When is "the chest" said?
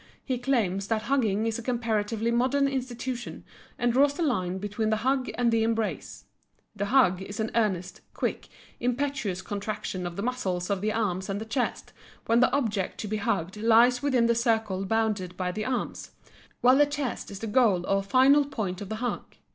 11.39-11.93, 16.77-17.29